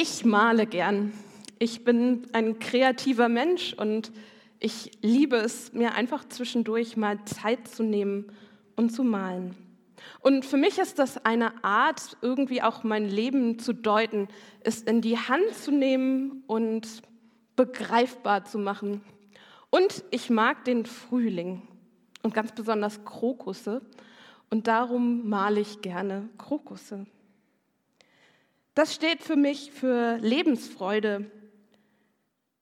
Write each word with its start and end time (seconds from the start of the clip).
Ich 0.00 0.24
male 0.24 0.66
gern. 0.68 1.12
Ich 1.58 1.82
bin 1.82 2.28
ein 2.32 2.60
kreativer 2.60 3.28
Mensch 3.28 3.74
und 3.74 4.12
ich 4.60 4.92
liebe 5.02 5.34
es, 5.34 5.72
mir 5.72 5.96
einfach 5.96 6.24
zwischendurch 6.28 6.96
mal 6.96 7.24
Zeit 7.24 7.66
zu 7.66 7.82
nehmen 7.82 8.30
und 8.76 8.90
zu 8.90 9.02
malen. 9.02 9.56
Und 10.20 10.44
für 10.44 10.56
mich 10.56 10.78
ist 10.78 11.00
das 11.00 11.24
eine 11.24 11.64
Art, 11.64 12.16
irgendwie 12.22 12.62
auch 12.62 12.84
mein 12.84 13.08
Leben 13.08 13.58
zu 13.58 13.72
deuten, 13.72 14.28
es 14.60 14.82
in 14.82 15.00
die 15.00 15.18
Hand 15.18 15.52
zu 15.52 15.72
nehmen 15.72 16.44
und 16.46 17.02
begreifbar 17.56 18.44
zu 18.44 18.60
machen. 18.60 19.00
Und 19.68 20.04
ich 20.12 20.30
mag 20.30 20.64
den 20.64 20.86
Frühling 20.86 21.62
und 22.22 22.34
ganz 22.34 22.52
besonders 22.52 23.04
Krokusse. 23.04 23.82
Und 24.48 24.68
darum 24.68 25.28
male 25.28 25.58
ich 25.58 25.82
gerne 25.82 26.28
Krokusse. 26.38 27.04
Das 28.78 28.94
steht 28.94 29.24
für 29.24 29.34
mich 29.34 29.72
für 29.72 30.18
Lebensfreude. 30.18 31.28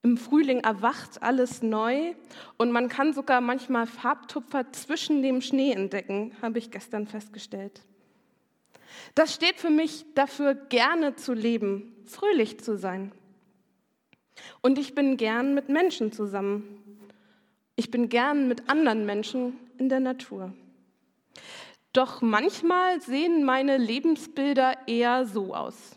Im 0.02 0.16
Frühling 0.16 0.60
erwacht 0.60 1.22
alles 1.22 1.62
neu 1.62 2.14
und 2.56 2.72
man 2.72 2.88
kann 2.88 3.12
sogar 3.12 3.42
manchmal 3.42 3.86
Farbtupfer 3.86 4.72
zwischen 4.72 5.20
dem 5.20 5.42
Schnee 5.42 5.72
entdecken, 5.72 6.34
habe 6.40 6.58
ich 6.58 6.70
gestern 6.70 7.06
festgestellt. 7.06 7.82
Das 9.14 9.34
steht 9.34 9.56
für 9.56 9.68
mich 9.68 10.06
dafür, 10.14 10.54
gerne 10.54 11.16
zu 11.16 11.34
leben, 11.34 11.94
fröhlich 12.06 12.60
zu 12.60 12.78
sein. 12.78 13.12
Und 14.62 14.78
ich 14.78 14.94
bin 14.94 15.18
gern 15.18 15.52
mit 15.52 15.68
Menschen 15.68 16.12
zusammen. 16.12 16.98
Ich 17.74 17.90
bin 17.90 18.08
gern 18.08 18.48
mit 18.48 18.70
anderen 18.70 19.04
Menschen 19.04 19.58
in 19.76 19.90
der 19.90 20.00
Natur. 20.00 20.54
Doch 21.92 22.22
manchmal 22.22 23.02
sehen 23.02 23.44
meine 23.44 23.76
Lebensbilder 23.76 24.78
eher 24.86 25.26
so 25.26 25.54
aus. 25.54 25.95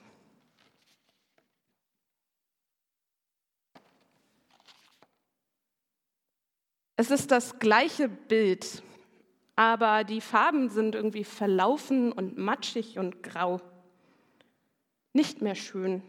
Es 6.99 7.11
ist 7.11 7.31
das 7.31 7.59
gleiche 7.59 8.09
Bild, 8.09 8.83
aber 9.55 10.03
die 10.03 10.19
Farben 10.19 10.67
sind 10.67 10.95
irgendwie 10.95 11.23
verlaufen 11.23 12.11
und 12.11 12.37
matschig 12.37 12.99
und 12.99 13.23
grau. 13.23 13.61
Nicht 15.13 15.41
mehr 15.41 15.55
schön 15.55 16.03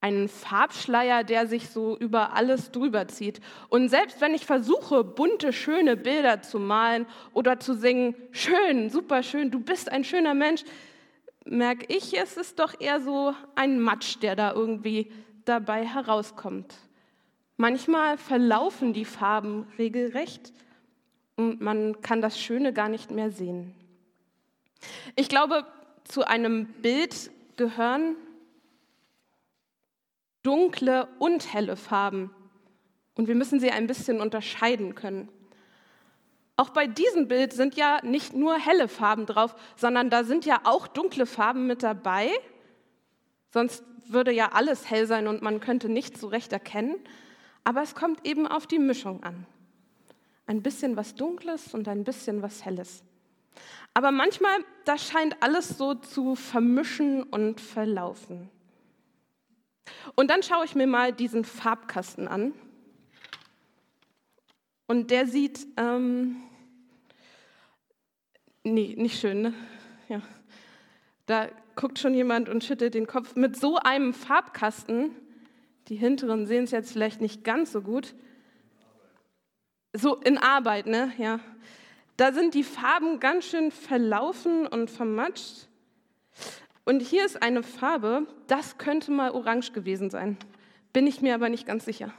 einen 0.00 0.28
Farbschleier, 0.28 1.24
der 1.24 1.46
sich 1.46 1.68
so 1.68 1.94
über 1.94 2.32
alles 2.32 2.70
drüber 2.72 3.06
zieht. 3.08 3.42
Und 3.68 3.90
selbst 3.90 4.22
wenn 4.22 4.32
ich 4.32 4.46
versuche, 4.46 5.04
bunte, 5.04 5.52
schöne 5.52 5.98
Bilder 5.98 6.40
zu 6.40 6.58
malen 6.58 7.04
oder 7.34 7.60
zu 7.60 7.74
singen, 7.74 8.14
schön, 8.30 8.88
super 8.88 9.22
schön, 9.22 9.50
du 9.50 9.60
bist 9.60 9.92
ein 9.92 10.04
schöner 10.04 10.32
Mensch, 10.32 10.64
merke 11.44 11.84
ich, 11.94 12.18
es 12.18 12.38
ist 12.38 12.58
doch 12.58 12.80
eher 12.80 13.02
so 13.02 13.34
ein 13.56 13.78
Matsch, 13.78 14.16
der 14.22 14.36
da 14.36 14.54
irgendwie 14.54 15.12
dabei 15.44 15.84
herauskommt. 15.84 16.74
Manchmal 17.56 18.18
verlaufen 18.18 18.92
die 18.92 19.04
Farben 19.04 19.66
regelrecht 19.78 20.52
und 21.36 21.60
man 21.60 22.00
kann 22.00 22.20
das 22.20 22.40
Schöne 22.40 22.72
gar 22.72 22.88
nicht 22.88 23.10
mehr 23.10 23.30
sehen. 23.30 23.74
Ich 25.16 25.28
glaube, 25.28 25.64
zu 26.04 26.26
einem 26.26 26.66
Bild 26.66 27.30
gehören 27.56 28.16
dunkle 30.42 31.08
und 31.18 31.52
helle 31.52 31.76
Farben. 31.76 32.30
Und 33.16 33.28
wir 33.28 33.34
müssen 33.34 33.60
sie 33.60 33.70
ein 33.70 33.86
bisschen 33.86 34.20
unterscheiden 34.20 34.94
können. 34.94 35.28
Auch 36.56 36.70
bei 36.70 36.86
diesem 36.86 37.26
Bild 37.26 37.52
sind 37.52 37.74
ja 37.74 37.98
nicht 38.04 38.34
nur 38.34 38.56
helle 38.58 38.86
Farben 38.86 39.26
drauf, 39.26 39.56
sondern 39.76 40.10
da 40.10 40.22
sind 40.22 40.44
ja 40.44 40.60
auch 40.64 40.86
dunkle 40.86 41.26
Farben 41.26 41.66
mit 41.66 41.82
dabei. 41.82 42.30
Sonst 43.50 43.82
würde 44.06 44.32
ja 44.32 44.52
alles 44.52 44.88
hell 44.88 45.06
sein 45.06 45.26
und 45.26 45.42
man 45.42 45.60
könnte 45.60 45.88
nichts 45.88 46.20
so 46.20 46.28
recht 46.28 46.52
erkennen. 46.52 46.96
Aber 47.64 47.82
es 47.82 47.94
kommt 47.94 48.26
eben 48.26 48.46
auf 48.46 48.66
die 48.66 48.78
Mischung 48.78 49.22
an. 49.22 49.46
Ein 50.46 50.62
bisschen 50.62 50.96
was 50.96 51.14
Dunkles 51.14 51.72
und 51.72 51.88
ein 51.88 52.04
bisschen 52.04 52.42
was 52.42 52.64
Helles. 52.64 53.02
Aber 53.94 54.10
manchmal, 54.10 54.52
da 54.84 54.98
scheint 54.98 55.42
alles 55.42 55.78
so 55.78 55.94
zu 55.94 56.34
vermischen 56.34 57.22
und 57.22 57.60
verlaufen. 57.60 58.50
Und 60.14 60.30
dann 60.30 60.42
schaue 60.42 60.64
ich 60.64 60.74
mir 60.74 60.86
mal 60.86 61.12
diesen 61.12 61.44
Farbkasten 61.44 62.28
an. 62.28 62.52
Und 64.86 65.10
der 65.10 65.26
sieht, 65.26 65.66
ähm, 65.76 66.42
nee, 68.64 68.94
nicht 68.98 69.18
schön, 69.18 69.40
ne? 69.42 69.54
Ja. 70.08 70.20
Da 71.26 71.48
guckt 71.74 71.98
schon 71.98 72.14
jemand 72.14 72.48
und 72.48 72.64
schüttelt 72.64 72.94
den 72.94 73.06
Kopf. 73.06 73.34
Mit 73.34 73.58
so 73.58 73.78
einem 73.78 74.12
Farbkasten, 74.12 75.12
die 75.88 75.96
hinteren 75.96 76.46
sehen 76.46 76.64
es 76.64 76.70
jetzt 76.70 76.92
vielleicht 76.92 77.20
nicht 77.20 77.44
ganz 77.44 77.72
so 77.72 77.82
gut, 77.82 78.14
so 79.92 80.16
in 80.16 80.38
Arbeit, 80.38 80.86
ne? 80.86 81.12
Ja. 81.18 81.40
Da 82.16 82.32
sind 82.32 82.54
die 82.54 82.64
Farben 82.64 83.20
ganz 83.20 83.46
schön 83.46 83.70
verlaufen 83.70 84.66
und 84.66 84.90
vermatscht. 84.90 85.68
Und 86.84 87.00
hier 87.00 87.24
ist 87.24 87.42
eine 87.42 87.62
Farbe, 87.62 88.26
das 88.46 88.78
könnte 88.78 89.10
mal 89.10 89.30
orange 89.30 89.72
gewesen 89.72 90.10
sein. 90.10 90.36
Bin 90.92 91.06
ich 91.06 91.22
mir 91.22 91.34
aber 91.34 91.48
nicht 91.48 91.66
ganz 91.66 91.84
sicher. 91.84 92.12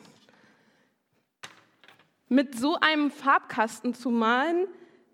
Mit 2.27 2.57
so 2.57 2.77
einem 2.79 3.11
Farbkasten 3.11 3.93
zu 3.93 4.09
malen, 4.09 4.67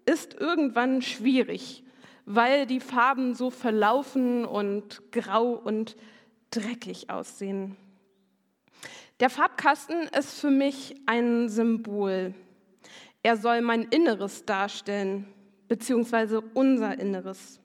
ist 0.06 0.34
irgendwann 0.34 1.02
schwierig, 1.02 1.84
weil 2.26 2.66
die 2.66 2.80
Farben 2.80 3.34
so 3.34 3.50
verlaufen 3.50 4.46
und 4.46 5.02
grau 5.12 5.52
und 5.54 5.96
dreckig 6.50 7.10
aussehen. 7.10 7.78
Der 9.22 9.30
Farbkasten 9.30 10.08
ist 10.08 10.40
für 10.40 10.50
mich 10.50 10.96
ein 11.06 11.48
Symbol. 11.48 12.34
Er 13.22 13.38
soll 13.38 13.62
mein 13.62 13.84
Inneres 13.84 14.46
darstellen, 14.46 15.32
beziehungsweise 15.68 16.42
unser 16.42 16.98
Inneres. 16.98 17.60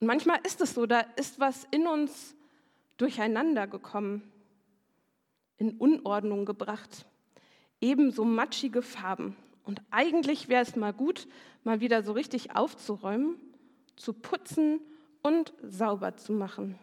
Und 0.00 0.06
manchmal 0.06 0.38
ist 0.46 0.62
es 0.62 0.72
so, 0.72 0.86
da 0.86 1.00
ist 1.16 1.38
was 1.38 1.68
in 1.70 1.86
uns 1.86 2.34
durcheinander 2.96 3.66
gekommen, 3.66 4.22
in 5.58 5.72
Unordnung 5.72 6.46
gebracht, 6.46 7.04
ebenso 7.82 8.24
matschige 8.24 8.80
Farben. 8.80 9.36
Und 9.64 9.82
eigentlich 9.90 10.48
wäre 10.48 10.62
es 10.62 10.76
mal 10.76 10.94
gut, 10.94 11.28
mal 11.62 11.80
wieder 11.80 12.02
so 12.02 12.12
richtig 12.12 12.56
aufzuräumen, 12.56 13.36
zu 13.96 14.14
putzen 14.14 14.80
und 15.20 15.52
sauber 15.62 16.16
zu 16.16 16.32
machen. 16.32 16.78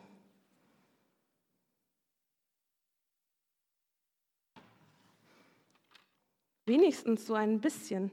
Wenigstens 6.65 7.25
so 7.25 7.33
ein 7.35 7.61
bisschen, 7.61 8.11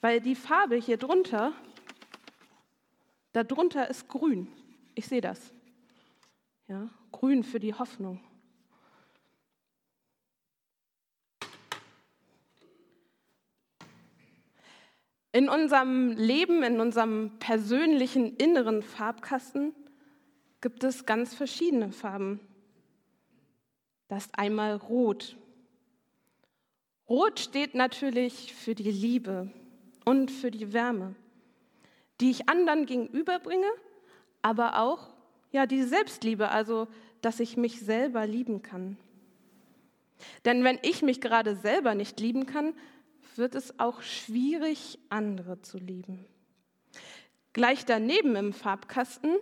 weil 0.00 0.20
die 0.20 0.34
Farbe 0.34 0.76
hier 0.76 0.96
drunter 0.96 1.52
Darunter 3.32 3.88
ist 3.88 4.08
grün. 4.08 4.48
Ich 4.94 5.06
sehe 5.06 5.20
das. 5.20 5.52
Ja, 6.66 6.88
grün 7.12 7.44
für 7.44 7.60
die 7.60 7.74
Hoffnung. 7.74 8.20
In 15.30 15.48
unserem 15.48 16.12
Leben, 16.12 16.62
in 16.62 16.80
unserem 16.80 17.38
persönlichen 17.38 18.36
inneren 18.36 18.82
Farbkasten 18.82 19.74
gibt 20.60 20.82
es 20.82 21.06
ganz 21.06 21.34
verschiedene 21.34 21.92
Farben. 21.92 22.40
Das 24.08 24.26
ist 24.26 24.38
einmal 24.38 24.74
Rot. 24.74 25.36
Rot 27.08 27.40
steht 27.40 27.74
natürlich 27.74 28.52
für 28.54 28.74
die 28.74 28.90
Liebe 28.90 29.50
und 30.04 30.30
für 30.30 30.50
die 30.50 30.72
Wärme 30.72 31.14
die 32.20 32.30
ich 32.30 32.48
anderen 32.48 32.86
gegenüberbringe, 32.86 33.70
aber 34.42 34.80
auch 34.80 35.08
ja 35.50 35.66
die 35.66 35.82
Selbstliebe, 35.82 36.50
also 36.50 36.88
dass 37.20 37.40
ich 37.40 37.56
mich 37.56 37.80
selber 37.80 38.26
lieben 38.26 38.62
kann. 38.62 38.96
Denn 40.44 40.64
wenn 40.64 40.78
ich 40.82 41.02
mich 41.02 41.20
gerade 41.20 41.56
selber 41.56 41.94
nicht 41.94 42.18
lieben 42.20 42.46
kann, 42.46 42.74
wird 43.36 43.54
es 43.54 43.78
auch 43.78 44.02
schwierig, 44.02 44.98
andere 45.10 45.62
zu 45.62 45.78
lieben. 45.78 46.26
Gleich 47.52 47.84
daneben 47.84 48.34
im 48.34 48.52
Farbkasten 48.52 49.36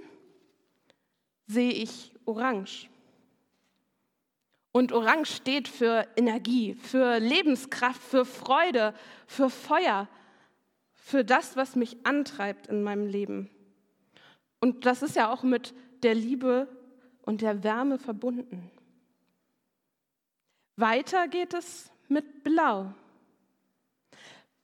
sehe 1.47 1.73
ich 1.73 2.13
Orange. 2.27 2.89
Und 4.77 4.93
Orange 4.93 5.37
steht 5.37 5.69
für 5.69 6.07
Energie, 6.17 6.75
für 6.75 7.19
Lebenskraft, 7.19 8.03
für 8.03 8.27
Freude, 8.27 8.93
für 9.27 9.49
Feuer, 9.49 10.07
für 10.93 11.25
das, 11.25 11.57
was 11.57 11.77
mich 11.77 11.97
antreibt 12.05 12.67
in 12.67 12.83
meinem 12.83 13.07
Leben. 13.07 13.49
Und 14.61 14.85
das 14.85 15.01
ist 15.01 15.17
ja 15.17 15.33
auch 15.33 15.43
mit 15.43 15.73
der 16.03 16.15
Liebe 16.15 16.69
und 17.23 17.41
der 17.41 17.65
Wärme 17.65 17.99
verbunden. 17.99 18.71
Weiter 20.77 21.27
geht 21.27 21.55
es 21.55 21.91
mit 22.09 22.45
Blau. 22.45 22.93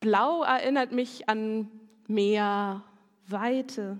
Blau 0.01 0.43
erinnert 0.43 0.93
mich 0.93 1.27
an 1.31 1.71
Meer, 2.07 2.85
Weite. 3.29 3.99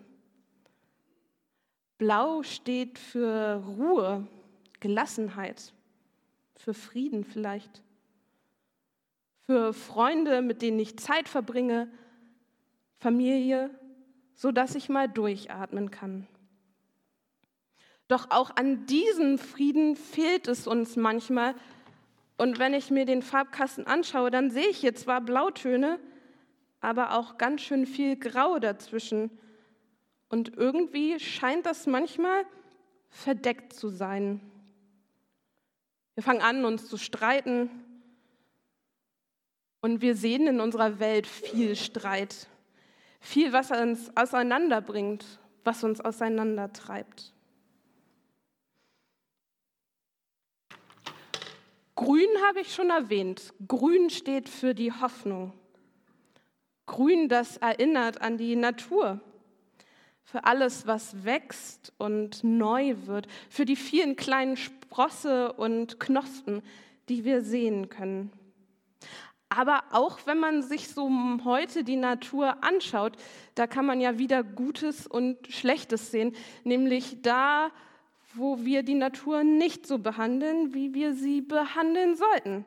Blau 1.97 2.43
steht 2.43 2.99
für 2.99 3.65
Ruhe, 3.65 4.29
Gelassenheit, 4.79 5.73
für 6.57 6.75
Frieden 6.75 7.25
vielleicht, 7.25 7.83
für 9.47 9.73
Freunde, 9.73 10.43
mit 10.43 10.63
denen 10.63 10.79
ich 10.79 10.99
Zeit 10.99 11.29
verbringe, 11.29 11.91
Familie, 12.99 13.71
so 14.35 14.53
dass 14.53 14.75
ich 14.75 14.89
mal 14.89 15.09
durchatmen 15.09 15.91
kann. 15.91 16.27
Doch 18.09 18.31
auch 18.31 18.55
an 18.57 18.87
diesem 18.87 19.39
Frieden 19.39 19.97
fehlt 19.97 20.47
es 20.47 20.67
uns 20.67 20.97
manchmal. 20.97 21.55
Und 22.37 22.59
wenn 22.59 22.75
ich 22.75 22.91
mir 22.91 23.07
den 23.07 23.23
Farbkasten 23.23 23.87
anschaue, 23.87 24.31
dann 24.31 24.51
sehe 24.51 24.69
ich 24.69 24.79
hier 24.79 24.95
zwar 24.95 25.21
Blautöne, 25.21 25.99
aber 26.81 27.17
auch 27.19 27.39
ganz 27.39 27.63
schön 27.63 27.87
viel 27.87 28.17
Grau 28.17 28.59
dazwischen. 28.59 29.31
Und 30.29 30.57
irgendwie 30.57 31.19
scheint 31.21 31.65
das 31.65 31.87
manchmal 31.87 32.45
verdeckt 33.09 33.73
zu 33.73 33.89
sein. 33.89 34.41
Wir 36.15 36.23
fangen 36.23 36.43
an, 36.43 36.65
uns 36.65 36.89
zu 36.89 36.97
streiten. 36.97 37.71
Und 39.81 40.01
wir 40.01 40.15
sehen 40.15 40.47
in 40.47 40.61
unserer 40.61 41.01
Welt 41.01 41.27
viel 41.27 41.75
Streit. 41.77 42.47
Viel, 43.21 43.53
was 43.53 43.71
uns 43.71 44.17
auseinanderbringt, 44.17 45.25
was 45.65 45.85
uns 45.85 46.01
auseinandertreibt. 46.01 47.33
Grün 51.95 52.29
habe 52.47 52.61
ich 52.61 52.75
schon 52.75 52.91
erwähnt. 52.91 53.55
Grün 53.67 54.11
steht 54.11 54.49
für 54.49 54.75
die 54.75 54.93
Hoffnung. 54.93 55.53
Grün, 56.87 57.29
das 57.29 57.59
erinnert 57.59 58.21
an 58.21 58.37
die 58.37 58.57
Natur, 58.57 59.21
für 60.25 60.45
alles, 60.45 60.87
was 60.87 61.25
wächst 61.25 61.93
und 61.99 62.43
neu 62.43 62.97
wird, 63.07 63.29
für 63.49 63.65
die 63.65 63.77
vielen 63.77 64.17
kleinen 64.17 64.57
Sprosse 64.93 65.55
und 65.55 65.99
Knospen, 66.01 66.61
die 67.09 67.25
wir 67.25 67.41
sehen 67.41 67.89
können. 67.89 68.31
Aber 69.49 69.85
auch 69.91 70.19
wenn 70.27 70.39
man 70.39 70.63
sich 70.63 70.89
so 70.89 71.11
heute 71.45 71.83
die 71.83 71.97
Natur 71.97 72.63
anschaut, 72.63 73.17
da 73.55 73.67
kann 73.67 73.87
man 73.87 74.03
ja 74.03 74.19
wieder 74.19 74.45
Gutes 74.45 75.07
und 75.07 75.47
Schlechtes 75.49 76.11
sehen, 76.11 76.37
nämlich 76.65 77.23
da, 77.23 77.71
wo 78.35 78.67
wir 78.67 78.83
die 78.83 78.95
Natur 78.95 79.45
nicht 79.45 79.87
so 79.87 79.97
behandeln, 79.97 80.75
wie 80.75 80.93
wir 80.93 81.15
sie 81.15 81.41
behandeln 81.41 82.15
sollten, 82.15 82.67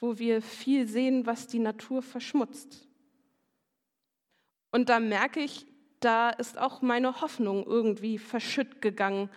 wo 0.00 0.18
wir 0.18 0.42
viel 0.42 0.88
sehen, 0.88 1.24
was 1.24 1.46
die 1.46 1.60
Natur 1.60 2.02
verschmutzt. 2.02 2.88
Und 4.72 4.88
da 4.88 4.98
merke 4.98 5.38
ich, 5.38 5.66
da 6.00 6.30
ist 6.30 6.58
auch 6.58 6.82
meine 6.82 7.20
Hoffnung 7.20 7.64
irgendwie 7.64 8.18
verschütt 8.18 8.82
gegangen, 8.82 9.30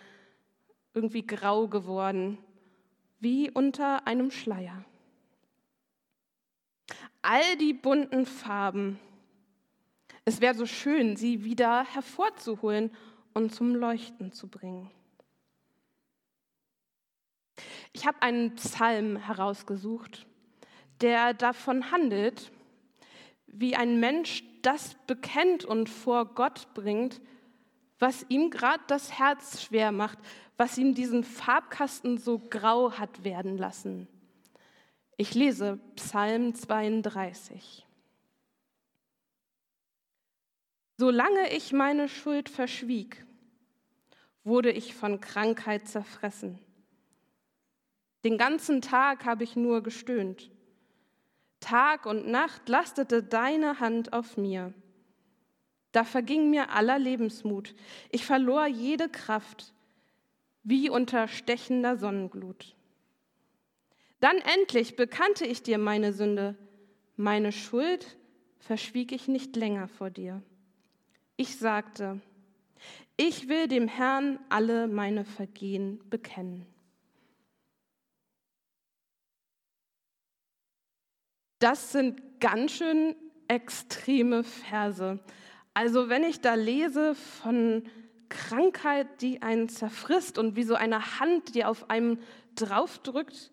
irgendwie 0.93 1.25
grau 1.25 1.67
geworden, 1.67 2.37
wie 3.19 3.49
unter 3.49 4.05
einem 4.07 4.31
Schleier. 4.31 4.83
All 7.21 7.55
die 7.57 7.73
bunten 7.73 8.25
Farben, 8.25 8.99
es 10.25 10.41
wäre 10.41 10.55
so 10.55 10.65
schön, 10.65 11.15
sie 11.15 11.43
wieder 11.43 11.85
hervorzuholen 11.85 12.91
und 13.33 13.53
zum 13.53 13.75
Leuchten 13.75 14.31
zu 14.31 14.47
bringen. 14.47 14.91
Ich 17.93 18.05
habe 18.05 18.21
einen 18.21 18.55
Psalm 18.55 19.17
herausgesucht, 19.17 20.25
der 21.01 21.33
davon 21.33 21.91
handelt, 21.91 22.51
wie 23.47 23.75
ein 23.75 23.99
Mensch 23.99 24.43
das 24.63 24.95
bekennt 25.07 25.63
und 25.63 25.89
vor 25.89 26.25
Gott 26.33 26.73
bringt, 26.73 27.21
was 28.03 28.25
ihm 28.27 28.49
gerade 28.49 28.83
das 28.87 29.17
Herz 29.17 29.61
schwer 29.61 29.93
macht, 29.93 30.19
was 30.57 30.77
ihm 30.77 30.93
diesen 30.93 31.23
Farbkasten 31.23 32.17
so 32.17 32.37
grau 32.37 32.91
hat 32.91 33.23
werden 33.23 33.57
lassen. 33.57 34.09
Ich 35.15 35.33
lese 35.33 35.79
Psalm 35.95 36.53
32. 36.53 37.87
Solange 40.97 41.53
ich 41.53 41.71
meine 41.71 42.09
Schuld 42.09 42.49
verschwieg, 42.49 43.25
wurde 44.43 44.71
ich 44.71 44.93
von 44.95 45.21
Krankheit 45.21 45.87
zerfressen. 45.87 46.59
Den 48.25 48.37
ganzen 48.37 48.81
Tag 48.81 49.23
habe 49.23 49.45
ich 49.45 49.55
nur 49.55 49.81
gestöhnt. 49.81 50.51
Tag 51.61 52.05
und 52.05 52.27
Nacht 52.27 52.67
lastete 52.67 53.23
deine 53.23 53.79
Hand 53.79 54.11
auf 54.11 54.35
mir. 54.35 54.73
Da 55.93 56.03
verging 56.03 56.49
mir 56.49 56.71
aller 56.71 56.99
Lebensmut. 56.99 57.73
Ich 58.09 58.25
verlor 58.25 58.65
jede 58.65 59.07
Kraft, 59.07 59.73
wie 60.63 60.89
unter 60.89 61.27
stechender 61.27 61.97
Sonnenglut. 61.97 62.75
Dann 64.19 64.37
endlich 64.37 64.95
bekannte 64.95 65.45
ich 65.45 65.63
dir 65.63 65.77
meine 65.77 66.11
Sünde. 66.11 66.55
Meine 67.15 67.51
Schuld 67.51 68.17
verschwieg 68.59 69.11
ich 69.11 69.27
nicht 69.27 69.55
länger 69.55 69.87
vor 69.87 70.09
dir. 70.09 70.41
Ich 71.37 71.57
sagte, 71.57 72.19
ich 73.15 73.47
will 73.47 73.67
dem 73.67 73.87
Herrn 73.87 74.39
alle 74.49 74.87
meine 74.87 75.25
Vergehen 75.25 76.01
bekennen. 76.09 76.65
Das 81.59 81.91
sind 81.91 82.39
ganz 82.39 82.71
schön 82.71 83.15
extreme 83.47 84.43
Verse. 84.43 85.19
Also 85.73 86.09
wenn 86.09 86.23
ich 86.23 86.41
da 86.41 86.53
lese 86.53 87.15
von 87.15 87.83
Krankheit, 88.29 89.21
die 89.21 89.41
einen 89.41 89.69
zerfrisst 89.69 90.37
und 90.37 90.55
wie 90.55 90.63
so 90.63 90.75
eine 90.75 91.19
Hand, 91.19 91.55
die 91.55 91.65
auf 91.65 91.89
einem 91.89 92.19
draufdrückt, 92.55 93.51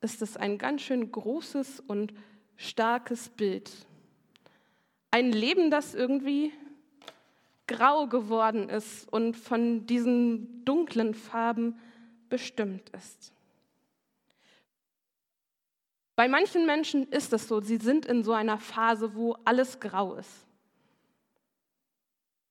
ist 0.00 0.22
das 0.22 0.36
ein 0.36 0.58
ganz 0.58 0.82
schön 0.82 1.10
großes 1.10 1.80
und 1.80 2.12
starkes 2.56 3.30
Bild. 3.30 3.70
Ein 5.10 5.32
Leben, 5.32 5.70
das 5.70 5.94
irgendwie 5.94 6.52
grau 7.66 8.06
geworden 8.06 8.68
ist 8.68 9.10
und 9.10 9.36
von 9.36 9.86
diesen 9.86 10.64
dunklen 10.64 11.14
Farben 11.14 11.78
bestimmt 12.28 12.90
ist. 12.90 13.32
Bei 16.16 16.28
manchen 16.28 16.66
Menschen 16.66 17.08
ist 17.10 17.32
es 17.32 17.48
so, 17.48 17.60
sie 17.60 17.78
sind 17.78 18.06
in 18.06 18.22
so 18.22 18.32
einer 18.32 18.58
Phase, 18.58 19.14
wo 19.14 19.36
alles 19.44 19.80
grau 19.80 20.14
ist. 20.14 20.43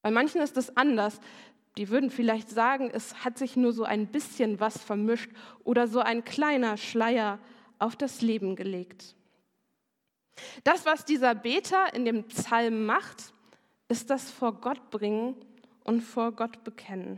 Bei 0.03 0.11
manchen 0.11 0.41
ist 0.41 0.55
es 0.57 0.77
anders. 0.77 1.19
Die 1.77 1.89
würden 1.89 2.11
vielleicht 2.11 2.51
sagen, 2.51 2.91
es 2.93 3.25
hat 3.25 3.39
sich 3.39 3.55
nur 3.55 3.73
so 3.73 3.83
ein 3.83 4.05
bisschen 4.05 4.59
was 4.59 4.77
vermischt 4.77 5.31
oder 5.63 5.87
so 5.87 6.01
ein 6.01 6.23
kleiner 6.23 6.77
Schleier 6.77 7.39
auf 7.79 7.95
das 7.95 8.21
Leben 8.21 8.55
gelegt. 8.55 9.15
Das, 10.63 10.85
was 10.85 11.05
dieser 11.05 11.33
Beter 11.33 11.95
in 11.95 12.05
dem 12.05 12.25
Psalm 12.25 12.85
macht, 12.85 13.33
ist 13.87 14.11
das 14.11 14.29
vor 14.29 14.53
Gott 14.53 14.91
bringen 14.91 15.35
und 15.83 16.01
vor 16.01 16.31
Gott 16.31 16.63
bekennen. 16.63 17.17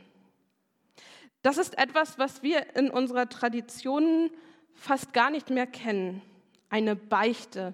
Das 1.42 1.58
ist 1.58 1.78
etwas, 1.78 2.18
was 2.18 2.42
wir 2.42 2.78
in 2.78 2.90
unserer 2.90 3.28
Tradition 3.28 4.32
fast 4.74 5.12
gar 5.12 5.30
nicht 5.30 5.50
mehr 5.50 5.68
kennen 5.68 6.22
eine 6.70 6.96
Beichte. 6.96 7.74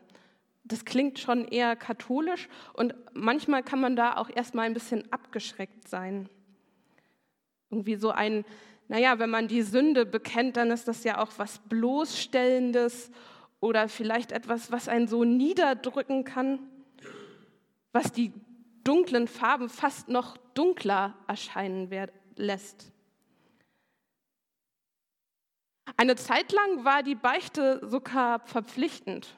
Das 0.72 0.86
klingt 0.86 1.20
schon 1.20 1.46
eher 1.50 1.76
katholisch 1.76 2.48
und 2.72 2.96
manchmal 3.14 3.62
kann 3.62 3.82
man 3.82 3.98
da 3.98 4.16
auch 4.16 4.30
erstmal 4.34 4.68
ein 4.68 4.74
bisschen 4.74 5.12
abgeschreckt 5.12 5.90
sein. 5.90 6.30
Irgendwie 7.70 7.96
so 7.96 8.12
ein, 8.12 8.46
naja, 8.88 9.20
wenn 9.20 9.30
man 9.30 9.50
die 9.50 9.64
Sünde 9.64 10.06
bekennt, 10.06 10.56
dann 10.56 10.72
ist 10.72 10.88
das 10.88 11.04
ja 11.04 11.22
auch 11.22 11.34
was 11.36 11.60
Bloßstellendes 11.68 13.12
oder 13.60 13.90
vielleicht 13.90 14.32
etwas, 14.32 14.72
was 14.72 14.88
einen 14.88 15.10
so 15.10 15.26
niederdrücken 15.26 16.24
kann, 16.24 16.60
was 17.92 18.14
die 18.14 18.32
dunklen 18.86 19.28
Farben 19.28 19.68
fast 19.68 20.08
noch 20.08 20.38
dunkler 20.54 21.18
erscheinen 21.28 21.90
lässt. 22.38 22.94
Eine 25.98 26.16
Zeit 26.16 26.54
lang 26.54 26.86
war 26.86 27.04
die 27.04 27.16
Beichte 27.16 27.86
sogar 27.86 28.40
verpflichtend. 28.48 29.36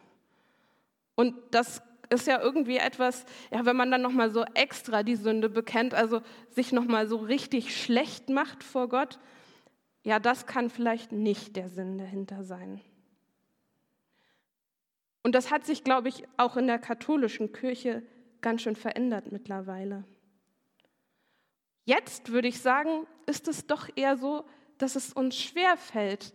Und 1.16 1.36
das 1.52 1.82
ist 2.10 2.28
ja 2.28 2.42
irgendwie 2.42 2.78
etwas, 2.78 3.26
ja, 3.52 3.66
wenn 3.66 3.76
man 3.76 3.92
dann 3.92 4.02
nochmal 4.02 4.30
so 4.30 4.44
extra 4.54 5.04
die 5.04 5.16
Sünde 5.16 5.50
bekennt, 5.50 5.94
also 5.94 6.22
sich 6.50 6.72
nochmal 6.72 7.08
so 7.08 7.18
richtig 7.18 7.76
schlecht 7.76 8.30
macht 8.30 8.64
vor 8.64 8.90
Gott, 8.90 9.20
ja, 10.04 10.20
das 10.20 10.46
kann 10.46 10.70
vielleicht 10.70 11.12
nicht 11.12 11.56
der 11.56 11.70
Sinn 11.70 11.98
dahinter 11.98 12.44
sein. 12.44 12.82
Und 15.24 15.34
das 15.34 15.50
hat 15.50 15.66
sich, 15.66 15.84
glaube 15.84 16.10
ich, 16.10 16.24
auch 16.36 16.58
in 16.58 16.68
der 16.68 16.80
katholischen 16.80 17.54
Kirche 17.54 18.04
ganz 18.42 18.62
schön 18.62 18.76
verändert 18.76 19.32
mittlerweile. 19.32 20.04
Jetzt 21.86 22.32
würde 22.32 22.50
ich 22.50 22.60
sagen, 22.60 23.08
ist 23.26 23.48
es 23.48 23.66
doch 23.66 23.90
eher 23.96 24.18
so, 24.18 24.46
dass 24.78 24.96
es 24.96 25.14
uns 25.14 25.38
schwer 25.38 25.78
fällt, 25.78 26.34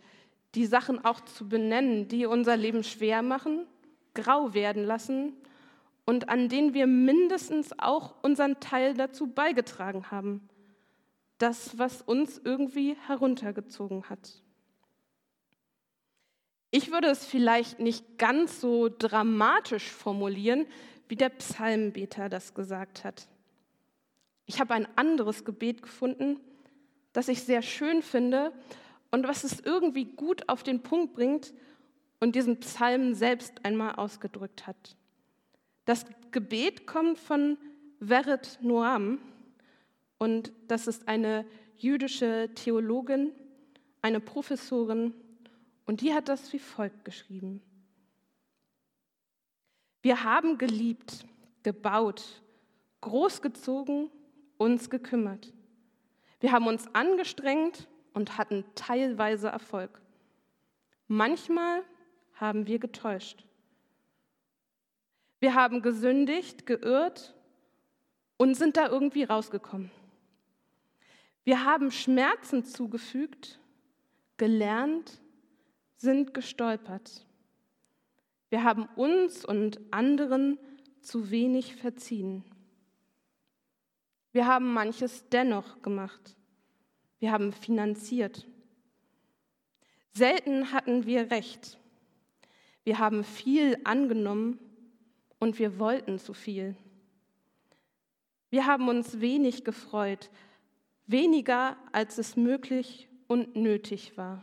die 0.55 0.65
Sachen 0.65 1.05
auch 1.05 1.21
zu 1.21 1.49
benennen, 1.49 2.09
die 2.09 2.25
unser 2.25 2.57
Leben 2.57 2.83
schwer 2.83 3.21
machen, 3.23 3.67
grau 4.23 4.53
werden 4.53 4.85
lassen 4.85 5.33
und 6.05 6.29
an 6.29 6.49
denen 6.49 6.75
wir 6.75 6.87
mindestens 6.87 7.79
auch 7.79 8.15
unseren 8.23 8.61
Teil 8.61 8.95
dazu 8.95 9.27
beigetragen 9.27 10.11
haben. 10.11 10.49
das, 11.39 11.79
was 11.79 12.03
uns 12.03 12.41
irgendwie 12.43 12.97
heruntergezogen 13.07 14.11
hat. 14.11 14.43
Ich 16.73 16.91
würde 16.91 17.07
es 17.07 17.25
vielleicht 17.25 17.79
nicht 17.79 18.19
ganz 18.19 18.61
so 18.61 18.89
dramatisch 18.89 19.89
formulieren, 19.89 20.67
wie 21.07 21.15
der 21.15 21.29
Psalmbeter 21.29 22.29
das 22.29 22.55
gesagt 22.55 23.05
hat. 23.05 23.29
Ich 24.47 24.59
habe 24.59 24.75
ein 24.75 24.89
anderes 24.97 25.45
Gebet 25.45 25.81
gefunden, 25.83 26.41
das 27.13 27.29
ich 27.29 27.45
sehr 27.45 27.63
schön 27.63 28.03
finde 28.03 28.53
und 29.13 29.29
was 29.29 29.45
es 29.45 29.61
irgendwie 29.61 30.07
gut 30.07 30.49
auf 30.49 30.65
den 30.65 30.83
Punkt 30.83 31.15
bringt 31.15 31.55
und 32.21 32.35
diesen 32.35 32.61
Psalm 32.61 33.15
selbst 33.15 33.65
einmal 33.65 33.95
ausgedrückt 33.95 34.67
hat. 34.67 34.97
Das 35.85 36.05
Gebet 36.31 36.87
kommt 36.87 37.19
von 37.19 37.57
Verit 38.01 38.59
Noam 38.61 39.19
und 40.19 40.53
das 40.67 40.87
ist 40.87 41.09
eine 41.09 41.47
jüdische 41.77 42.51
Theologin, 42.55 43.33
eine 44.03 44.21
Professorin 44.21 45.15
und 45.87 46.01
die 46.01 46.13
hat 46.13 46.29
das 46.29 46.53
wie 46.53 46.59
folgt 46.59 47.05
geschrieben. 47.05 47.63
Wir 50.03 50.25
haben 50.25 50.59
geliebt, 50.59 51.25
gebaut, 51.63 52.43
großgezogen, 53.01 54.11
uns 54.57 54.91
gekümmert. 54.91 55.53
Wir 56.41 56.53
haben 56.53 56.67
uns 56.67 56.87
angestrengt 56.95 57.89
und 58.13 58.39
hatten 58.39 58.65
teilweise 58.75 59.49
Erfolg. 59.49 60.01
Manchmal 61.09 61.83
haben 62.41 62.67
wir 62.67 62.79
getäuscht. 62.79 63.45
Wir 65.41 65.55
haben 65.55 65.83
gesündigt, 65.83 66.67
geirrt 66.67 67.35
und 68.37 68.55
sind 68.55 68.77
da 68.77 68.89
irgendwie 68.89 69.25
rausgekommen. 69.25 69.91
Wir 71.45 71.65
haben 71.65 71.91
Schmerzen 71.91 72.65
zugefügt, 72.65 73.59
gelernt, 74.37 75.21
sind 75.97 76.35
gestolpert. 76.35 77.25
Wir 78.51 78.65
haben 78.65 78.87
uns 78.97 79.45
und 79.45 79.81
anderen 79.93 80.59
zu 81.01 81.31
wenig 81.31 81.77
verziehen. 81.77 82.45
Wir 84.33 84.47
haben 84.47 84.73
manches 84.73 85.29
dennoch 85.31 85.83
gemacht. 85.83 86.37
Wir 87.19 87.33
haben 87.33 87.53
finanziert. 87.53 88.47
Selten 90.13 90.73
hatten 90.73 91.07
wir 91.07 91.31
recht. 91.31 91.79
Wir 92.89 92.99
haben 92.99 93.23
viel 93.23 93.79
angenommen 93.85 94.59
und 95.39 95.59
wir 95.59 95.79
wollten 95.79 96.19
zu 96.19 96.33
viel. 96.33 96.75
Wir 98.49 98.65
haben 98.65 98.89
uns 98.89 99.21
wenig 99.21 99.63
gefreut, 99.63 100.31
weniger 101.07 101.77
als 101.93 102.17
es 102.17 102.35
möglich 102.35 103.07
und 103.27 103.55
nötig 103.57 104.17
war. 104.17 104.43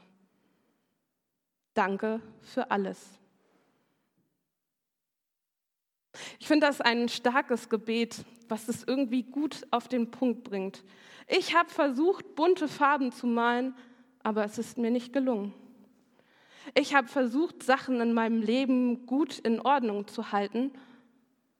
Danke 1.73 2.21
für 2.41 2.69
alles. 2.69 3.17
Ich 6.37 6.47
finde 6.47 6.67
das 6.67 6.81
ein 6.81 7.09
starkes 7.09 7.67
Gebet, 7.67 8.25
was 8.47 8.67
es 8.67 8.83
irgendwie 8.83 9.23
gut 9.23 9.65
auf 9.71 9.87
den 9.87 10.11
Punkt 10.11 10.43
bringt. 10.43 10.83
Ich 11.27 11.55
habe 11.55 11.71
versucht, 11.71 12.35
bunte 12.35 12.67
Farben 12.67 13.11
zu 13.11 13.25
malen, 13.25 13.73
aber 14.21 14.45
es 14.45 14.59
ist 14.59 14.77
mir 14.77 14.91
nicht 14.91 15.13
gelungen. 15.13 15.51
Ich 16.73 16.95
habe 16.95 17.07
versucht, 17.07 17.63
Sachen 17.63 18.01
in 18.01 18.13
meinem 18.13 18.41
Leben 18.41 19.05
gut 19.05 19.39
in 19.39 19.61
Ordnung 19.61 20.07
zu 20.07 20.31
halten 20.31 20.71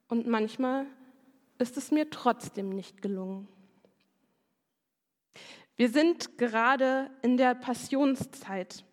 und 0.08 0.28
manchmal 0.28 0.88
ist 1.58 1.78
es 1.78 1.92
mir 1.92 2.10
trotzdem 2.10 2.70
nicht 2.70 3.02
gelungen. 3.02 3.48
Wir 5.78 5.90
sind 5.90 6.38
gerade 6.38 7.12
in 7.22 7.38
der 7.38 7.54
Passionszeit 7.54 8.84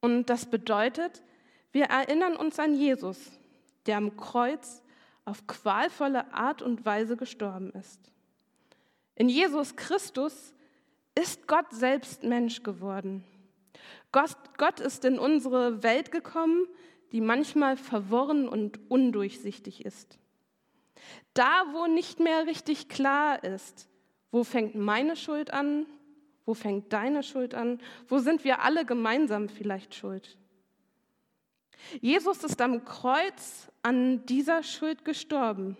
und 0.00 0.28
das 0.28 0.46
bedeutet, 0.46 1.22
wir 1.70 1.84
erinnern 1.84 2.36
uns 2.36 2.58
an 2.58 2.74
Jesus, 2.74 3.18
der 3.86 3.96
am 3.96 4.16
Kreuz 4.16 4.82
auf 5.24 5.46
qualvolle 5.46 6.32
Art 6.34 6.62
und 6.62 6.84
Weise 6.84 7.16
gestorben 7.16 7.70
ist. 7.72 8.00
In 9.14 9.28
Jesus 9.28 9.76
Christus 9.76 10.52
ist 11.14 11.46
Gott 11.46 11.70
selbst 11.70 12.24
Mensch 12.24 12.62
geworden. 12.62 13.24
Gott, 14.10 14.36
Gott 14.58 14.80
ist 14.80 15.04
in 15.04 15.18
unsere 15.18 15.82
Welt 15.82 16.12
gekommen, 16.12 16.66
die 17.12 17.20
manchmal 17.20 17.76
verworren 17.76 18.48
und 18.48 18.80
undurchsichtig 18.90 19.84
ist. 19.84 20.18
Da, 21.34 21.64
wo 21.72 21.86
nicht 21.86 22.20
mehr 22.20 22.46
richtig 22.46 22.88
klar 22.88 23.42
ist, 23.42 23.88
wo 24.30 24.44
fängt 24.44 24.74
meine 24.74 25.16
Schuld 25.16 25.52
an, 25.52 25.86
wo 26.44 26.54
fängt 26.54 26.92
deine 26.92 27.22
Schuld 27.22 27.54
an, 27.54 27.80
wo 28.08 28.18
sind 28.18 28.44
wir 28.44 28.62
alle 28.62 28.84
gemeinsam 28.84 29.48
vielleicht 29.48 29.94
schuld. 29.94 30.36
Jesus 32.00 32.44
ist 32.44 32.60
am 32.60 32.84
Kreuz 32.84 33.70
an 33.82 34.24
dieser 34.26 34.62
Schuld 34.62 35.04
gestorben. 35.04 35.76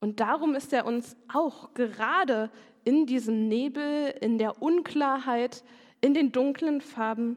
Und 0.00 0.20
darum 0.20 0.54
ist 0.54 0.72
er 0.72 0.86
uns 0.86 1.16
auch 1.32 1.74
gerade 1.74 2.50
in 2.84 3.06
diesem 3.06 3.48
Nebel, 3.48 4.14
in 4.20 4.38
der 4.38 4.62
Unklarheit, 4.62 5.64
in 6.00 6.14
den 6.14 6.32
dunklen 6.32 6.80
Farben 6.80 7.36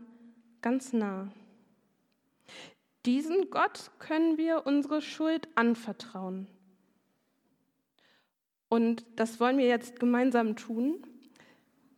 ganz 0.62 0.94
nah. 0.94 1.32
Diesen 3.06 3.50
Gott 3.50 3.92
können 4.00 4.38
wir 4.38 4.68
unsere 4.68 5.02
Schuld 5.02 5.48
anvertrauen. 5.56 6.48
Und 8.70 9.04
das 9.16 9.40
wollen 9.40 9.58
wir 9.58 9.68
jetzt 9.68 10.00
gemeinsam 10.00 10.56
tun. 10.56 11.06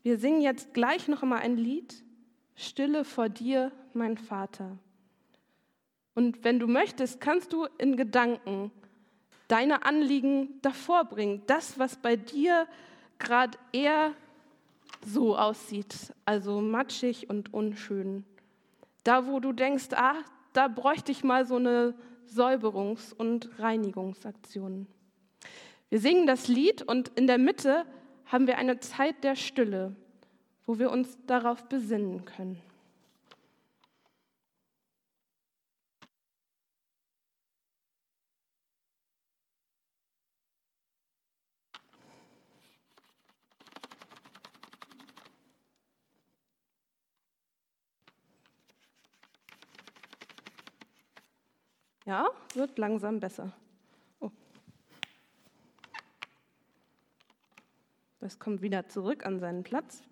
Wir 0.01 0.17
singen 0.17 0.41
jetzt 0.41 0.73
gleich 0.73 1.07
noch 1.07 1.21
einmal 1.21 1.39
ein 1.39 1.57
Lied, 1.57 2.03
Stille 2.55 3.03
vor 3.03 3.29
dir, 3.29 3.71
mein 3.93 4.17
Vater. 4.17 4.77
Und 6.15 6.43
wenn 6.43 6.59
du 6.59 6.67
möchtest, 6.67 7.19
kannst 7.19 7.53
du 7.53 7.67
in 7.77 7.97
Gedanken 7.97 8.71
deine 9.47 9.85
Anliegen 9.85 10.61
davor 10.61 11.05
bringen. 11.05 11.43
Das, 11.47 11.77
was 11.77 11.97
bei 11.97 12.15
dir 12.15 12.67
gerade 13.19 13.57
eher 13.71 14.13
so 15.05 15.37
aussieht, 15.37 16.13
also 16.25 16.61
matschig 16.61 17.29
und 17.29 17.53
unschön. 17.53 18.25
Da, 19.03 19.27
wo 19.27 19.39
du 19.39 19.51
denkst, 19.51 19.89
ah, 19.95 20.15
da 20.53 20.67
bräuchte 20.67 21.11
ich 21.11 21.23
mal 21.23 21.45
so 21.45 21.55
eine 21.55 21.95
Säuberungs- 22.27 23.13
und 23.13 23.49
Reinigungsaktion. 23.59 24.87
Wir 25.89 25.99
singen 25.99 26.25
das 26.25 26.47
Lied 26.47 26.81
und 26.81 27.09
in 27.09 27.27
der 27.27 27.37
Mitte 27.37 27.85
haben 28.25 28.47
wir 28.47 28.57
eine 28.57 28.79
Zeit 28.79 29.23
der 29.23 29.35
Stille, 29.35 29.95
wo 30.65 30.79
wir 30.79 30.89
uns 30.89 31.17
darauf 31.27 31.65
besinnen 31.65 32.25
können. 32.25 32.61
Ja, 52.05 52.29
wird 52.53 52.77
langsam 52.77 53.19
besser. 53.19 53.53
Oh. 54.19 54.31
Das 58.19 58.39
kommt 58.39 58.61
wieder 58.61 58.87
zurück 58.89 59.25
an 59.25 59.39
seinen 59.39 59.63
Platz. 59.63 60.03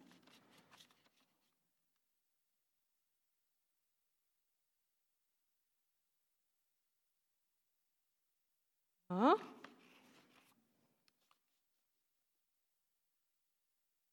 Ja. 9.09 9.35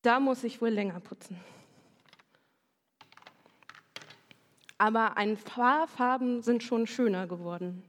Da 0.02 0.18
muss 0.18 0.42
ich 0.42 0.60
wohl 0.60 0.70
länger 0.70 0.98
putzen. 0.98 1.38
Aber 4.78 5.16
ein 5.16 5.36
paar 5.36 5.88
Farben 5.88 6.40
sind 6.42 6.62
schon 6.62 6.86
schöner 6.86 7.26
geworden. 7.26 7.82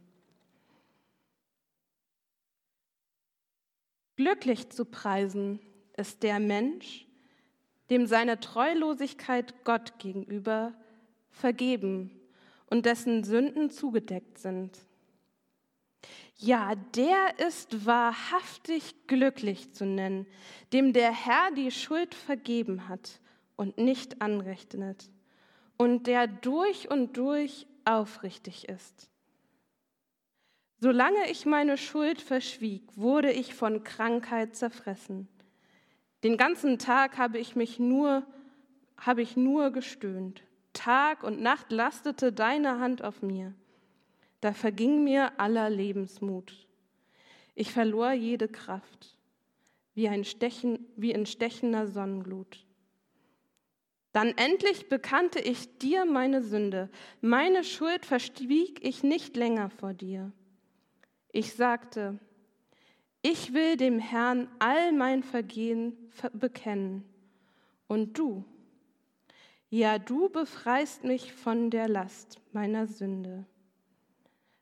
Glücklich 4.15 4.69
zu 4.69 4.83
preisen 4.83 5.59
ist 5.95 6.23
der 6.23 6.39
Mensch, 6.39 7.05
dem 7.89 8.05
seine 8.05 8.39
Treulosigkeit 8.39 9.63
Gott 9.63 9.97
gegenüber 9.99 10.73
vergeben 11.29 12.19
und 12.65 12.85
dessen 12.85 13.23
Sünden 13.23 13.69
zugedeckt 13.69 14.39
sind. 14.39 14.77
Ja, 16.35 16.75
der 16.75 17.39
ist 17.47 17.85
wahrhaftig 17.85 19.07
glücklich 19.07 19.73
zu 19.73 19.85
nennen, 19.85 20.25
dem 20.73 20.93
der 20.93 21.11
Herr 21.11 21.51
die 21.51 21.71
Schuld 21.71 22.15
vergeben 22.15 22.87
hat 22.87 23.19
und 23.55 23.77
nicht 23.77 24.21
anrechnet 24.21 25.09
und 25.79 26.07
der 26.07 26.27
durch 26.27 26.91
und 26.91 27.17
durch 27.17 27.65
aufrichtig 27.85 28.67
ist. 28.67 29.09
Solange 30.81 31.31
ich 31.31 31.45
meine 31.45 31.77
Schuld 31.77 32.21
verschwieg, 32.21 32.83
wurde 32.95 33.31
ich 33.31 33.55
von 33.55 33.83
Krankheit 33.83 34.55
zerfressen. 34.55 35.27
Den 36.23 36.37
ganzen 36.37 36.79
Tag 36.79 37.17
habe 37.17 37.39
ich 37.39 37.55
mich 37.55 37.79
nur, 37.79 38.25
habe 38.97 39.21
ich 39.21 39.37
nur 39.37 39.71
gestöhnt. 39.71 40.43
Tag 40.73 41.23
und 41.23 41.41
Nacht 41.41 41.71
lastete 41.71 42.31
deine 42.31 42.79
Hand 42.79 43.01
auf 43.03 43.21
mir. 43.21 43.53
Da 44.41 44.53
verging 44.53 45.03
mir 45.03 45.39
aller 45.39 45.69
Lebensmut. 45.69 46.67
Ich 47.55 47.71
verlor 47.71 48.11
jede 48.11 48.47
Kraft, 48.47 49.17
wie, 49.95 50.09
ein 50.09 50.23
Stechen, 50.23 50.85
wie 50.95 51.11
in 51.11 51.25
stechender 51.25 51.87
Sonnenglut. 51.87 52.65
Dann 54.11 54.29
endlich 54.37 54.89
bekannte 54.89 55.39
ich 55.39 55.77
dir 55.77 56.05
meine 56.05 56.41
Sünde. 56.41 56.89
Meine 57.21 57.63
Schuld 57.63 58.05
verstieg 58.05 58.83
ich 58.83 59.03
nicht 59.03 59.35
länger 59.35 59.69
vor 59.69 59.93
dir. 59.93 60.31
Ich 61.31 61.53
sagte, 61.53 62.19
ich 63.21 63.53
will 63.53 63.77
dem 63.77 63.99
Herrn 63.99 64.47
all 64.59 64.91
mein 64.93 65.23
Vergehen 65.23 65.95
bekennen. 66.33 67.03
Und 67.87 68.17
du, 68.17 68.45
ja, 69.69 69.99
du 69.99 70.29
befreist 70.29 71.03
mich 71.03 71.33
von 71.33 71.69
der 71.69 71.87
Last 71.87 72.39
meiner 72.51 72.87
Sünde. 72.87 73.45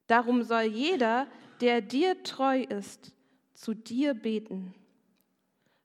Darum 0.07 0.43
soll 0.43 0.63
jeder, 0.63 1.27
der 1.61 1.81
dir 1.81 2.23
treu 2.23 2.61
ist, 2.61 3.13
zu 3.53 3.73
dir 3.73 4.13
beten, 4.13 4.73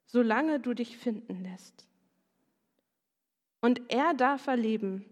solange 0.06 0.58
du 0.58 0.74
dich 0.74 0.96
finden 0.96 1.42
lässt. 1.42 1.86
Und 3.62 3.80
er 3.92 4.12
darf 4.12 4.48
erleben, 4.48 5.04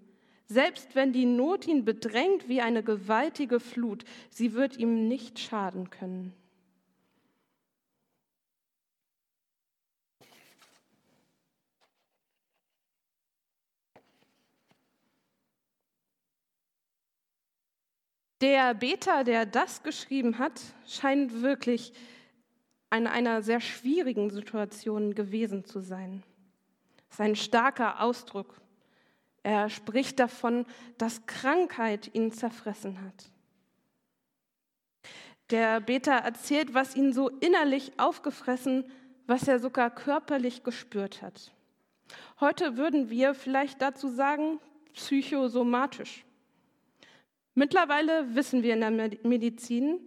selbst 0.46 0.96
wenn 0.96 1.12
die 1.12 1.24
Not 1.24 1.68
ihn 1.68 1.84
bedrängt 1.84 2.48
wie 2.48 2.60
eine 2.60 2.82
gewaltige 2.82 3.60
Flut, 3.60 4.04
sie 4.28 4.54
wird 4.54 4.76
ihm 4.76 5.06
nicht 5.06 5.38
schaden 5.38 5.88
können. 5.88 6.34
Der 18.40 18.74
Beter, 18.74 19.22
der 19.22 19.46
das 19.46 19.84
geschrieben 19.84 20.38
hat, 20.38 20.60
scheint 20.86 21.42
wirklich 21.42 21.92
in 22.92 23.06
einer 23.06 23.42
sehr 23.42 23.60
schwierigen 23.60 24.30
Situation 24.30 25.14
gewesen 25.14 25.64
zu 25.64 25.80
sein. 25.80 26.24
Das 27.10 27.18
ist 27.18 27.24
ein 27.24 27.36
starker 27.36 28.00
Ausdruck. 28.00 28.60
Er 29.42 29.68
spricht 29.68 30.20
davon, 30.20 30.64
dass 30.96 31.26
Krankheit 31.26 32.14
ihn 32.14 32.30
zerfressen 32.30 33.02
hat. 33.02 33.30
Der 35.50 35.80
Beter 35.80 36.12
erzählt, 36.12 36.72
was 36.72 36.94
ihn 36.94 37.12
so 37.12 37.28
innerlich 37.28 37.98
aufgefressen, 37.98 38.84
was 39.26 39.48
er 39.48 39.58
sogar 39.58 39.90
körperlich 39.90 40.62
gespürt 40.62 41.20
hat. 41.20 41.52
Heute 42.38 42.76
würden 42.76 43.10
wir 43.10 43.34
vielleicht 43.34 43.82
dazu 43.82 44.08
sagen, 44.08 44.60
psychosomatisch. 44.92 46.24
Mittlerweile 47.54 48.36
wissen 48.36 48.62
wir 48.62 48.74
in 48.74 48.80
der 48.80 48.90
Medizin, 49.24 49.98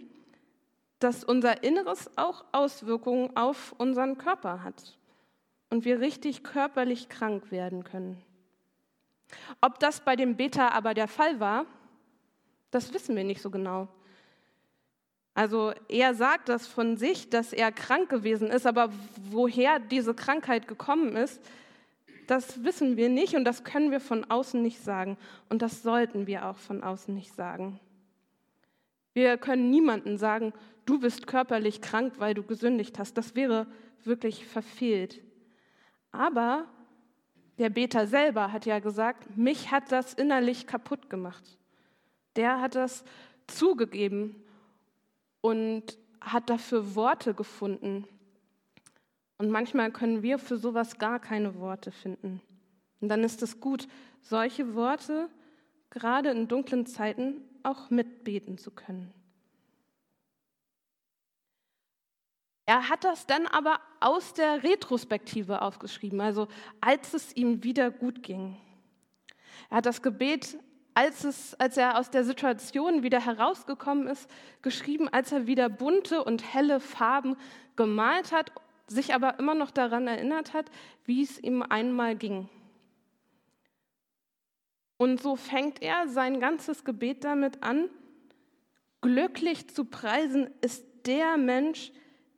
dass 0.99 1.25
unser 1.25 1.63
Inneres 1.63 2.09
auch 2.17 2.45
Auswirkungen 2.53 3.35
auf 3.35 3.73
unseren 3.77 4.17
Körper 4.17 4.63
hat 4.63 4.97
und 5.73 5.85
wir 5.85 6.01
richtig 6.01 6.43
körperlich 6.43 7.09
krank 7.09 7.49
werden 7.49 7.83
können. 7.83 8.21
Ob 9.59 9.79
das 9.79 10.01
bei 10.01 10.15
dem 10.15 10.35
Beta 10.35 10.67
aber 10.67 10.93
der 10.93 11.07
Fall 11.07 11.39
war, 11.39 11.65
das 12.69 12.93
wissen 12.93 13.15
wir 13.15 13.23
nicht 13.23 13.41
so 13.41 13.49
genau. 13.49 13.87
Also 15.33 15.73
er 15.89 16.13
sagt 16.13 16.47
das 16.47 16.67
von 16.67 16.95
sich, 16.95 17.31
dass 17.31 17.53
er 17.53 17.71
krank 17.71 18.07
gewesen 18.07 18.51
ist, 18.51 18.67
aber 18.67 18.91
woher 19.31 19.79
diese 19.79 20.13
Krankheit 20.13 20.67
gekommen 20.67 21.15
ist, 21.15 21.41
das 22.27 22.63
wissen 22.63 22.95
wir 22.95 23.09
nicht 23.09 23.35
und 23.35 23.43
das 23.43 23.63
können 23.63 23.89
wir 23.89 23.99
von 23.99 24.25
außen 24.25 24.61
nicht 24.61 24.79
sagen. 24.79 25.17
Und 25.49 25.63
das 25.63 25.81
sollten 25.81 26.27
wir 26.27 26.45
auch 26.45 26.57
von 26.57 26.83
außen 26.83 27.15
nicht 27.15 27.33
sagen. 27.33 27.79
Wir 29.13 29.39
können 29.39 29.71
niemandem 29.71 30.17
sagen, 30.17 30.53
du 30.85 30.99
bist 30.99 31.25
körperlich 31.25 31.81
krank, 31.81 32.13
weil 32.19 32.35
du 32.35 32.43
gesündigt 32.43 32.99
hast. 32.99 33.17
Das 33.17 33.33
wäre 33.33 33.65
wirklich 34.03 34.45
verfehlt. 34.45 35.19
Aber 36.13 36.67
der 37.57 37.69
Beter 37.69 38.07
selber 38.07 38.53
hat 38.53 38.65
ja 38.65 38.79
gesagt, 38.79 39.35
mich 39.35 39.71
hat 39.71 39.91
das 39.91 40.13
innerlich 40.13 40.65
kaputt 40.65 41.09
gemacht. 41.09 41.43
Der 42.37 42.61
hat 42.61 42.75
das 42.75 43.03
zugegeben 43.47 44.41
und 45.41 45.97
hat 46.21 46.49
dafür 46.49 46.95
Worte 46.95 47.33
gefunden. 47.33 48.07
Und 49.37 49.49
manchmal 49.49 49.91
können 49.91 50.23
wir 50.23 50.39
für 50.39 50.57
sowas 50.57 50.97
gar 50.97 51.19
keine 51.19 51.55
Worte 51.55 51.91
finden. 51.91 52.41
Und 53.01 53.09
dann 53.09 53.23
ist 53.23 53.41
es 53.41 53.59
gut, 53.59 53.87
solche 54.21 54.75
Worte 54.75 55.29
gerade 55.89 56.29
in 56.29 56.47
dunklen 56.47 56.85
Zeiten 56.85 57.41
auch 57.63 57.89
mitbeten 57.89 58.57
zu 58.57 58.71
können. 58.71 59.13
Er 62.65 62.89
hat 62.89 63.03
das 63.03 63.25
dann 63.25 63.47
aber 63.47 63.79
aus 63.99 64.33
der 64.33 64.63
Retrospektive 64.63 65.61
aufgeschrieben, 65.61 66.21
also 66.21 66.47
als 66.79 67.13
es 67.13 67.35
ihm 67.35 67.63
wieder 67.63 67.91
gut 67.91 68.23
ging. 68.23 68.57
Er 69.69 69.77
hat 69.77 69.85
das 69.85 70.01
Gebet, 70.01 70.57
als, 70.93 71.23
es, 71.23 71.55
als 71.55 71.77
er 71.77 71.97
aus 71.97 72.09
der 72.09 72.23
Situation 72.23 73.03
wieder 73.03 73.19
herausgekommen 73.19 74.07
ist, 74.07 74.29
geschrieben, 74.61 75.09
als 75.09 75.31
er 75.31 75.47
wieder 75.47 75.67
bunte 75.67 76.23
und 76.23 76.53
helle 76.53 76.79
Farben 76.79 77.35
gemalt 77.75 78.31
hat 78.31 78.51
sich 78.87 79.13
aber 79.13 79.39
immer 79.39 79.55
noch 79.55 79.71
daran 79.71 80.07
erinnert 80.07 80.53
hat, 80.53 80.69
wie 81.05 81.23
es 81.23 81.39
ihm 81.39 81.61
einmal 81.61 82.15
ging. 82.15 82.49
Und 84.97 85.21
so 85.21 85.35
fängt 85.35 85.81
er 85.81 86.07
sein 86.07 86.39
ganzes 86.39 86.83
Gebet 86.83 87.23
damit 87.23 87.63
an, 87.63 87.89
glücklich 89.01 89.69
zu 89.69 89.85
preisen 89.85 90.49
ist 90.61 90.85
der 91.05 91.37
Mensch, 91.37 91.91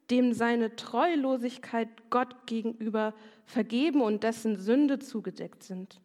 dem 0.10 0.34
seine 0.34 0.76
Treulosigkeit 0.76 1.90
Gott 2.10 2.46
gegenüber 2.46 3.14
vergeben 3.46 4.02
und 4.02 4.24
dessen 4.24 4.58
Sünde 4.58 5.00
zugedeckt 5.00 5.64
sind. 5.64 6.00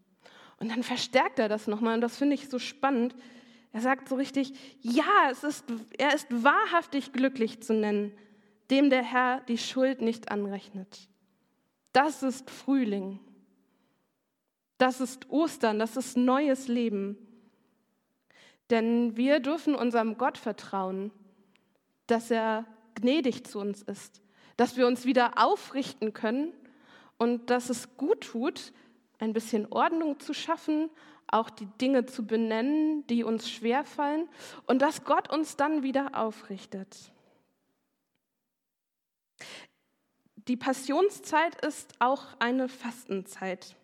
Und 0.59 0.71
dann 0.71 0.83
verstärkt 0.83 1.39
er 1.39 1.49
das 1.49 1.67
nochmal 1.67 1.95
und 1.95 2.01
das 2.01 2.17
finde 2.17 2.35
ich 2.35 2.49
so 2.49 2.59
spannend. 2.59 3.15
Er 3.73 3.81
sagt 3.81 4.09
so 4.09 4.17
richtig, 4.17 4.53
ja, 4.81 5.31
es 5.31 5.45
ist, 5.45 5.65
er 5.99 6.15
ist 6.15 6.27
wahrhaftig 6.31 7.13
glücklich 7.13 7.63
zu 7.63 7.73
nennen, 7.73 8.13
dem 8.71 8.91
der 8.91 9.03
Herr 9.03 9.41
die 9.43 9.59
Schuld 9.59 10.01
nicht 10.01 10.31
anrechnet. 10.31 11.09
Das 11.93 12.23
ist 12.23 12.51
Frühling. 12.51 13.19
Das 14.79 15.01
ist 15.01 15.29
Ostern, 15.31 15.79
das 15.79 15.97
ist 15.97 16.17
neues 16.17 16.69
Leben. 16.69 17.19
Denn 18.71 19.17
wir 19.17 19.41
dürfen 19.41 19.75
unserem 19.75 20.17
Gott 20.17 20.39
vertrauen, 20.39 21.11
dass 22.07 22.31
er 22.31 22.65
gnädig 22.95 23.45
zu 23.45 23.59
uns 23.59 23.83
ist, 23.83 24.21
dass 24.57 24.77
wir 24.77 24.87
uns 24.87 25.05
wieder 25.05 25.33
aufrichten 25.37 26.13
können 26.13 26.53
und 27.19 27.51
dass 27.51 27.71
es 27.71 27.97
gut 27.97 28.23
tut, 28.23 28.73
ein 29.19 29.33
bisschen 29.33 29.71
Ordnung 29.71 30.19
zu 30.21 30.33
schaffen, 30.33 30.91
auch 31.27 31.51
die 31.51 31.67
Dinge 31.81 32.07
zu 32.07 32.27
benennen, 32.27 33.07
die 33.07 33.25
uns 33.25 33.49
schwerfallen 33.51 34.29
und 34.67 34.83
dass 34.83 35.05
Gott 35.05 35.31
uns 35.31 35.57
dann 35.57 35.83
wieder 35.83 36.19
aufrichtet. 36.19 37.13
Die 40.49 40.57
Passionszeit 40.57 41.65
ist 41.65 41.95
auch 42.01 42.25
eine 42.39 42.69
Fastenzeit 42.69 43.77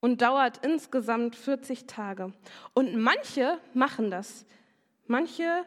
und 0.00 0.20
dauert 0.20 0.64
insgesamt 0.64 1.36
40 1.36 1.86
Tage. 1.86 2.32
Und 2.74 2.96
manche 2.96 3.58
machen 3.72 4.10
das. 4.10 4.44
Manche 5.06 5.64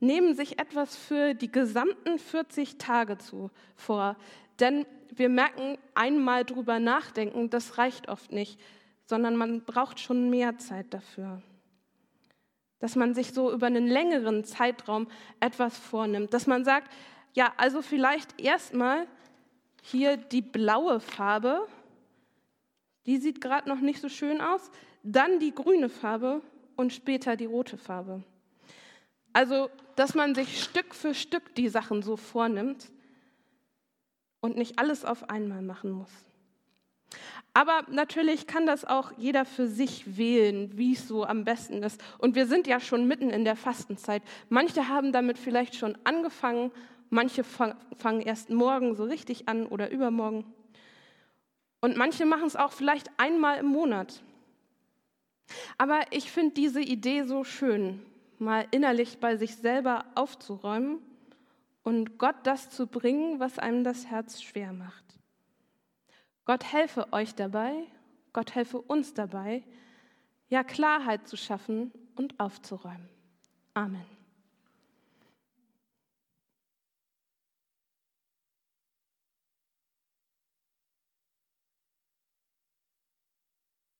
nehmen 0.00 0.34
sich 0.34 0.58
etwas 0.58 0.96
für 0.96 1.34
die 1.34 1.50
gesamten 1.50 2.18
40 2.18 2.78
Tage 2.78 3.18
zu, 3.18 3.50
vor. 3.76 4.16
Denn 4.60 4.86
wir 5.10 5.28
merken, 5.28 5.78
einmal 5.94 6.44
drüber 6.44 6.78
nachdenken, 6.78 7.50
das 7.50 7.78
reicht 7.78 8.08
oft 8.08 8.32
nicht, 8.32 8.60
sondern 9.04 9.36
man 9.36 9.64
braucht 9.64 10.00
schon 10.00 10.30
mehr 10.30 10.58
Zeit 10.58 10.92
dafür. 10.92 11.42
Dass 12.78 12.94
man 12.94 13.14
sich 13.14 13.32
so 13.32 13.52
über 13.52 13.66
einen 13.66 13.88
längeren 13.88 14.44
Zeitraum 14.44 15.08
etwas 15.40 15.76
vornimmt, 15.76 16.32
dass 16.32 16.46
man 16.46 16.64
sagt, 16.64 16.92
ja, 17.34 17.52
also 17.56 17.82
vielleicht 17.82 18.40
erstmal 18.40 19.06
hier 19.82 20.16
die 20.16 20.42
blaue 20.42 21.00
Farbe, 21.00 21.66
die 23.06 23.16
sieht 23.16 23.40
gerade 23.40 23.68
noch 23.68 23.80
nicht 23.80 24.00
so 24.00 24.08
schön 24.08 24.40
aus, 24.40 24.70
dann 25.02 25.38
die 25.38 25.54
grüne 25.54 25.88
Farbe 25.88 26.42
und 26.76 26.92
später 26.92 27.36
die 27.36 27.46
rote 27.46 27.78
Farbe. 27.78 28.22
Also, 29.32 29.70
dass 29.98 30.14
man 30.14 30.34
sich 30.34 30.62
Stück 30.62 30.94
für 30.94 31.14
Stück 31.14 31.54
die 31.54 31.68
Sachen 31.68 32.02
so 32.02 32.16
vornimmt 32.16 32.90
und 34.40 34.56
nicht 34.56 34.78
alles 34.78 35.04
auf 35.04 35.28
einmal 35.30 35.62
machen 35.62 35.90
muss. 35.90 36.10
Aber 37.54 37.84
natürlich 37.90 38.46
kann 38.46 38.66
das 38.66 38.84
auch 38.84 39.12
jeder 39.16 39.44
für 39.44 39.66
sich 39.66 40.16
wählen, 40.16 40.76
wie 40.76 40.92
es 40.92 41.08
so 41.08 41.24
am 41.24 41.44
besten 41.44 41.82
ist. 41.82 42.00
Und 42.18 42.34
wir 42.34 42.46
sind 42.46 42.66
ja 42.66 42.78
schon 42.78 43.08
mitten 43.08 43.30
in 43.30 43.44
der 43.44 43.56
Fastenzeit. 43.56 44.22
Manche 44.48 44.88
haben 44.88 45.12
damit 45.12 45.38
vielleicht 45.38 45.74
schon 45.74 45.96
angefangen 46.04 46.70
Manche 47.10 47.42
fangen 47.42 48.20
erst 48.20 48.50
morgen 48.50 48.94
so 48.94 49.04
richtig 49.04 49.48
an 49.48 49.66
oder 49.66 49.90
übermorgen. 49.90 50.44
Und 51.80 51.96
manche 51.96 52.26
machen 52.26 52.46
es 52.46 52.56
auch 52.56 52.72
vielleicht 52.72 53.08
einmal 53.18 53.58
im 53.58 53.66
Monat. 53.66 54.22
Aber 55.78 56.00
ich 56.10 56.30
finde 56.30 56.54
diese 56.54 56.82
Idee 56.82 57.22
so 57.22 57.44
schön, 57.44 58.02
mal 58.40 58.66
innerlich 58.70 59.18
bei 59.18 59.36
sich 59.36 59.56
selber 59.56 60.04
aufzuräumen 60.14 60.98
und 61.82 62.18
Gott 62.18 62.36
das 62.44 62.70
zu 62.70 62.86
bringen, 62.86 63.40
was 63.40 63.58
einem 63.58 63.84
das 63.84 64.06
Herz 64.06 64.42
schwer 64.42 64.72
macht. 64.72 65.04
Gott 66.44 66.64
helfe 66.72 67.12
euch 67.12 67.34
dabei, 67.34 67.72
Gott 68.32 68.54
helfe 68.54 68.80
uns 68.80 69.14
dabei, 69.14 69.64
ja 70.48 70.64
Klarheit 70.64 71.28
zu 71.28 71.36
schaffen 71.36 71.92
und 72.14 72.38
aufzuräumen. 72.40 73.08
Amen. 73.74 74.17